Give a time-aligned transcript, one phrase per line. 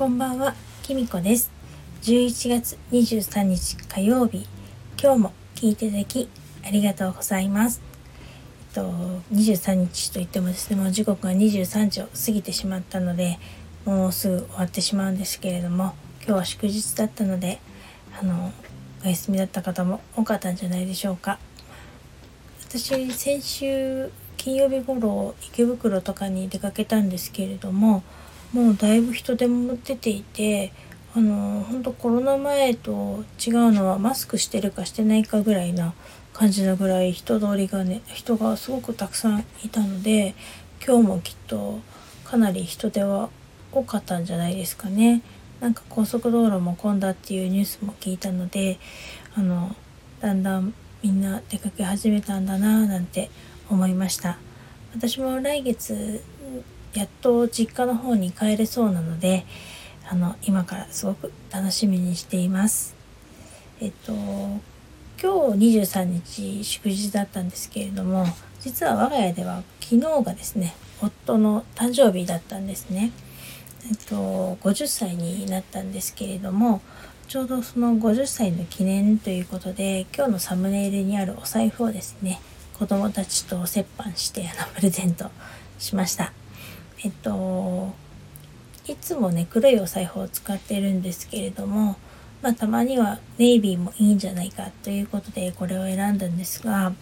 [0.00, 1.50] こんばんは、きみこです。
[2.04, 4.46] 11月23日火曜日、
[4.98, 6.26] 今日も聞いていただき
[6.64, 7.82] ありがとうございます。
[8.74, 8.90] えっと、
[9.34, 13.38] 23日といってもですね、もう時刻が23時を過ぎてしまったので、
[13.84, 17.60] もうすぐ終わってしまうんですけれども、今日は祝日だったので、
[18.18, 18.52] あの、
[19.04, 21.38] お休みだった方も多かったんじゃないでしょうか。
[22.66, 28.02] 私、先週金曜日頃池袋とかに出かけたんですけれども
[28.52, 30.72] もうだいぶ人手も出ていて
[31.14, 35.94] あの本当コロナ前と違うのはマスクしてるかしてないかぐらいな
[36.32, 40.34] 感じのぐらい人通りがね人がすごくたくさんいたので
[40.84, 41.80] 今日もきっと
[42.24, 43.28] かなり人手は
[43.72, 45.22] 多かったんじゃないですかね。
[45.60, 48.78] なんか高速道路も混んだっていうニュースも聞いたので
[49.34, 49.76] あの
[50.20, 53.30] だんだんみんな出かけ始めたんだなぁなんて
[53.68, 54.38] 思いました
[54.94, 56.22] 私も来月
[56.94, 59.44] やっと実家の方に帰れそうなので
[60.08, 62.94] あの今からすごく楽しみにしています
[63.80, 68.26] えっと今日23日祝日だったんですけれども
[68.60, 73.12] 実は我が家では昨日がですね夫の誕生日だったんですね
[73.88, 76.80] えっと50歳になったんですけれども
[77.28, 82.40] ちょうどその50歳の記念ということで今日のサムネイルにあるお財布をですね
[82.76, 85.30] 子供たちと折半してあのプレゼント
[85.78, 86.32] しました。
[87.02, 87.92] えっと
[88.86, 91.96] いつもね黒いお財布を使ってるんですけれども、
[92.42, 96.92] まあ、たまにはネイビーもいいんじゃないかということでこれを選んだんですが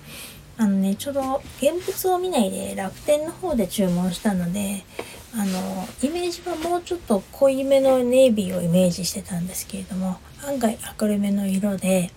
[0.57, 4.85] あのねちょうど現物を見ないで楽天の方で注文したので
[5.35, 12.11] あのイメージはもうちょっと濃いめのネイビーをイメージしてたんですけれども案外明るめの色で、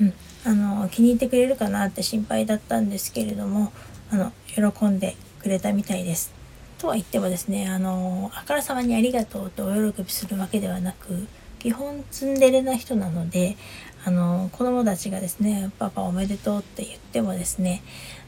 [0.00, 3.72] うん、あの気に入ってくれるかなって心配だったんですけれども
[4.10, 6.39] あの喜んでくれたみたいです。
[6.80, 11.26] とは言ってもですねあのあからさまにありがとうとお喜びするわけではなく
[11.58, 13.58] 基本ツンデレな人なので
[14.06, 17.82] あの子供たちがですね「パパおめでとう」って言ってもですね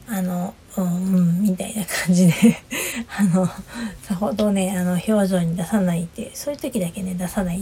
[0.07, 2.33] あのうん、うん、みたいな感じで
[3.17, 3.47] あの
[4.03, 7.61] さほどねあの表情に出さないってそういう時だけね出さない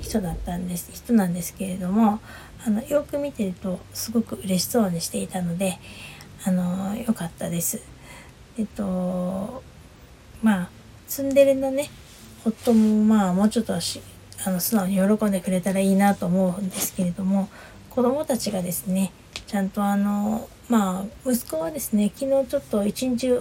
[0.00, 2.18] 人だったんです人なんですけれども
[2.66, 5.78] あのよく見てるとすごく嬉しそうにしていたので
[6.44, 7.80] あの良かったです。
[8.58, 9.62] えっと
[10.42, 10.68] まあ
[11.08, 11.90] ツンデレのね
[12.44, 14.00] 夫もまあもうちょっとし
[14.44, 17.48] あの素直に喜んでくれたらいいなと思うんですけれども
[17.90, 19.12] 子供たちがですね
[19.46, 23.40] ちゃんとあのまあ息子はですね昨日ちょっと一日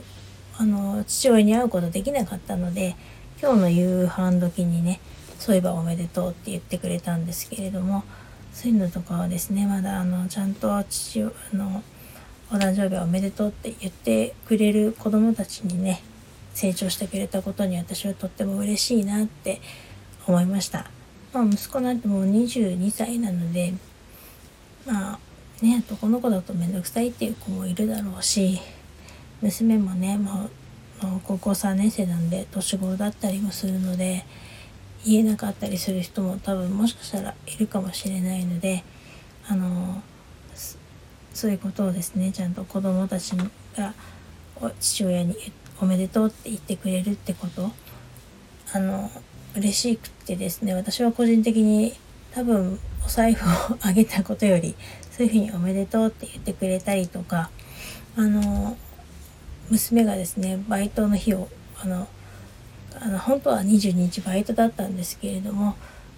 [0.58, 2.96] あの父親に会うことできなかったので
[3.42, 5.00] 今日の夕飯時にね
[5.40, 8.03] そういえばおめでとうって言ってくれたんですけれども
[8.53, 11.22] そういうのとかはですねまだあのちゃんと父
[11.53, 11.84] の
[12.52, 16.03] お誕生日おめでとうって言ってくれる子供たちにね
[16.53, 19.62] 成長してくれたことに私はとっても嬉しいなって
[20.28, 20.90] 思いました。
[21.34, 23.74] まあ、息子なんてもう22歳なので
[24.86, 25.19] まあ
[25.64, 28.62] ね男の子だと面倒くさいっていう子もいるだろうし
[29.41, 30.50] 娘もねもう
[31.24, 34.25] 高校3年生なんで年頃だったりもするので
[35.06, 38.84] 言えなかったりする人も多分もしかしたらいるかもしれないので
[39.47, 40.02] あの
[41.34, 43.31] そういうことをですねちゃんと子供たち
[43.75, 43.94] が
[44.80, 47.72] 父親に言っておめでとうって言ってくれるってこと？
[48.74, 49.12] あの
[49.56, 51.94] 嬉しくてですね私は個人的に
[52.32, 54.76] 多分お財布をあげたことより
[55.12, 57.52] そういうふうにおめでとうって言ってくれたりとか
[58.16, 58.76] あの
[59.70, 61.50] 娘がですねバイトの日を
[61.84, 62.08] あの
[63.00, 65.76] あの本当は22日バイトだったんですけれども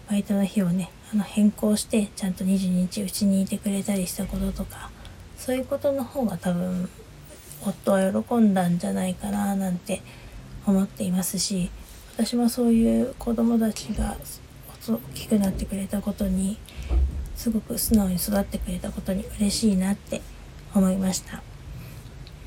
[0.09, 4.91] バイトの日をねあの変更してちゃんと22日うちにいてくれたりしたこととか
[5.37, 6.89] そういうことの方が多分
[7.61, 10.01] 夫は喜んだんじゃないかななんて
[10.65, 11.69] 思っていますし
[12.17, 14.15] 私もそういう子供たちが
[14.87, 16.57] 大きくなってくれたことに
[17.35, 20.21] すごく素直に育ってくれたことに嬉しいなって
[20.73, 21.41] 思いました。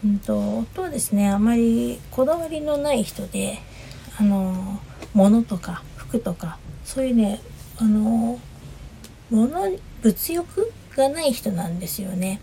[0.04, 3.58] うんと夫はですねあまりこだわりのない人で
[4.18, 4.80] あの
[5.12, 7.40] 物とか服とかそういうね
[7.78, 8.38] あの
[9.30, 12.40] 物物欲がない人なんですよね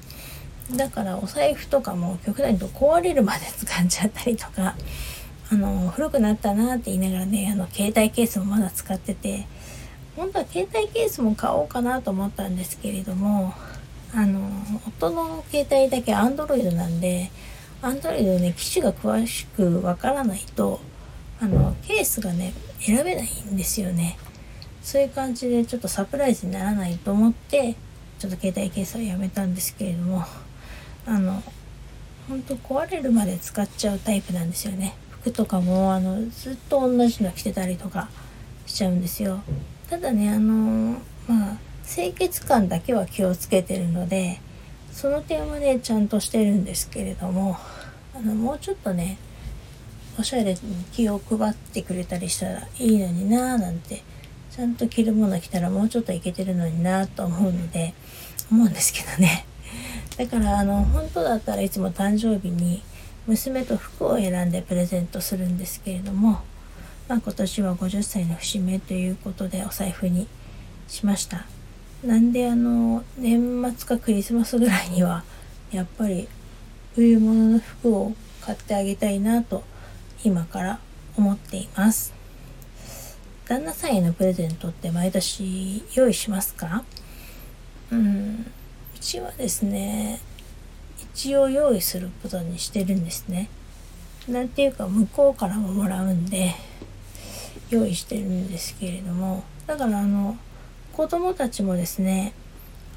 [0.72, 4.76] だからお財布とかも極端に言うと壊れるまで使っちゃったりとか
[5.52, 9.46] あの古くなったなって言いながらねあの携帯ケースもまだ使ってて
[10.16, 13.54] 本当は携帯ケースも買おうかなと思ったんですけれども
[14.14, 14.50] あの
[14.88, 17.30] 夫の携帯だけ Android なんで
[17.82, 20.80] Android のね機種が詳しくわからないと
[21.40, 24.18] あのケースがね選べないんですよね。
[24.82, 27.76] そういう感じでちょっとサプライズにならないと思って
[28.20, 30.24] ちょっと携帯ケースはやめたんですけれども
[31.06, 31.44] あの
[32.28, 34.96] ほんと壊れるまで使っちゃうタイプなんですよね。
[35.10, 38.10] 服とかもあのずっと同じの着てたりとか
[38.66, 39.42] しちゃうんですよ。
[39.90, 40.98] ただねあの
[41.28, 41.58] まあ
[41.88, 44.40] 清潔感だけは気をつけてるので
[44.92, 47.58] その点はねちゃんとしてるんですけれども
[48.16, 49.18] あのもうちょっとね
[50.18, 50.60] おしゃれに
[50.92, 54.02] 気を配ってくれたりしたらいいのになーなんて
[54.50, 57.94] ちゃんと着るもの着たらもうちょっといけてるのになと思うので
[58.50, 59.46] 思うんですけどね。
[60.18, 62.82] だからあの本当だったらいつも誕生日に
[63.28, 66.42] 娘と服を選んでプレゼントするんですけれども、
[67.08, 70.28] まあ、今年は50歳の節目ということでお財布に
[70.88, 71.46] しました。
[72.04, 75.24] なんであの年末かクリスマスぐらいには
[75.72, 76.28] やっぱり
[76.94, 79.64] 冬物の服を買ってあげたいなと
[80.24, 80.80] 今から
[81.18, 82.14] 思っています。
[83.48, 86.84] 旦那さんへのプレゼントって毎年用意しますか？
[87.92, 88.52] うん。
[89.06, 90.20] ちはですね
[91.14, 93.50] 一応用意することにしてるんですね。
[94.28, 96.56] なんていうか向こうからももらうんで
[97.70, 99.44] 用意してるんですけれども。
[99.68, 100.38] だからあの
[100.94, 102.34] 子供たちもですね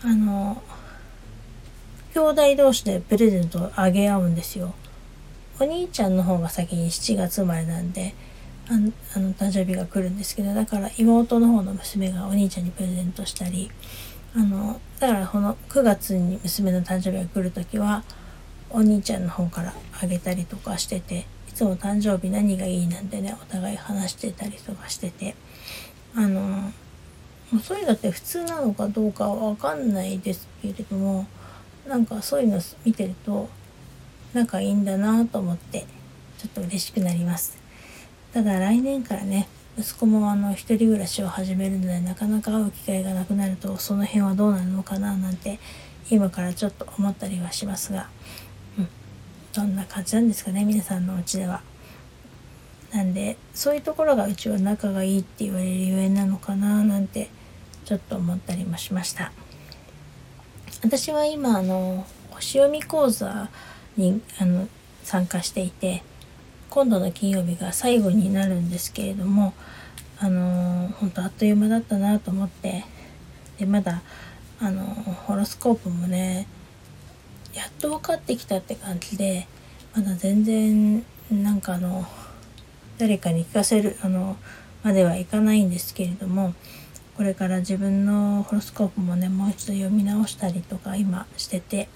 [0.03, 0.63] あの
[2.15, 4.75] 兄弟同士でプレゼントをあげ合うんですよ。
[5.61, 8.15] お兄ちゃんの方が先に7月生まれなんで
[8.69, 13.71] あのあの誕生日が来るんですけどだから妹の方の娘がお兄ちゃんにプレゼントしたり
[14.35, 18.05] あのだからこの9月に娘の誕生日が来る時は
[18.71, 25.35] お兄ちゃんの方からあげたりとかしてていつも誕生日何がいいなんてねお互い話してたりとかしてて
[26.15, 26.73] あの
[27.63, 31.27] そういうのって普通なのかどうかは分かんないですけれども
[31.87, 33.49] なんかそういうの見てると
[34.35, 35.87] 仲いいんだなと思って
[36.37, 37.57] ちょっと嬉しくなります。
[38.33, 39.49] ただ来年からね
[39.79, 45.61] 息子もあの一人暮らしを始めるのでなかなか会う機会がなくなるとその辺はどうなるのかななんて
[46.11, 48.09] 今からちょっと思ったりはしますが、
[48.77, 48.89] うん、
[49.53, 51.63] どんな感じなんですかね皆さんのお家では。
[52.93, 57.29] なんでそういうところがうちは仲がいいって言われるゆえなのかななんて
[57.85, 59.31] ちょっと思ったりもしました
[60.83, 63.51] 私は今あの星読み講座
[63.99, 64.69] にあの
[65.03, 66.03] 参加していて
[66.71, 69.55] 今度の金曜日が最後になるんですけれども
[70.21, 72.85] あの本当あっという間だったなと思って
[73.59, 74.03] でまだ
[74.61, 76.47] あのホロスコープもね
[77.55, 79.47] やっと分かってきたって感じで
[79.95, 82.05] まだ全然なんかあの
[82.99, 84.37] 誰かに聞かせるあの
[84.83, 86.55] まではいかないんですけれども
[87.17, 91.89] これから自分のホロスコープもねもう一度読み直したりとか今してて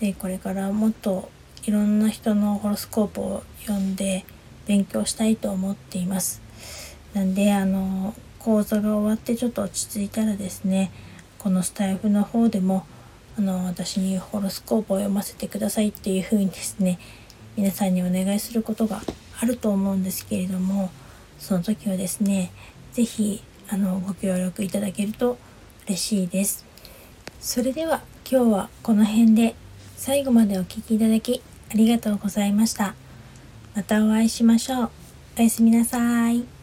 [0.00, 1.30] でこれからもっと
[1.64, 4.24] いろんな人のホロスコープを読んで
[4.66, 6.42] 勉強したいと思っています。
[7.14, 10.90] なんであの講座が終わってちょっと落ち着いたらですね
[11.38, 12.86] このスタイフの方でも
[13.36, 16.98] あの私にホロスコープを読ませてくださいっていう風にですね
[17.56, 19.00] 皆さんにお願いすることが
[19.40, 20.90] あると思うんですけれども
[21.38, 22.50] その時はですね
[22.92, 25.38] 是非あのご協力いただけると
[25.86, 26.66] 嬉しいです。
[27.40, 29.54] それでは今日はこの辺で
[29.96, 31.42] 最後までお聴きいただき
[31.74, 32.94] りがとうございました。
[33.74, 34.90] またお会いしましょう。
[35.38, 36.57] おやすみなさい。